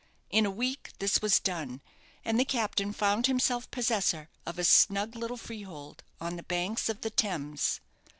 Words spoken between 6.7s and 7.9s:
of the Thames.